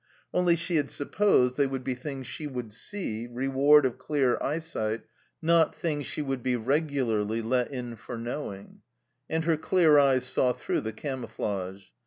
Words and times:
Only 0.33 0.55
she 0.55 0.77
had 0.77 0.89
supposed 0.89 1.57
they 1.57 1.67
would 1.67 1.83
be 1.83 1.93
things 1.93 2.25
she 2.25 2.47
would 2.47 2.73
see, 2.73 3.27
reward 3.27 3.85
of 3.85 3.99
clear 3.99 4.41
eyesight, 4.41 5.01
not 5.43 5.75
things 5.75 6.07
she 6.07 6.23
would 6.23 6.41
be 6.41 6.55
regularly 6.55 7.43
let 7.43 7.69
in 7.69 7.95
for 7.95 8.17
knowing. 8.17 8.81
And 9.29 9.43
her 9.45 9.57
clear 9.57 9.99
eyes 9.99 10.25
saw 10.25 10.53
through 10.53 10.81
the 10.81 10.91
camouflage. 10.91 11.89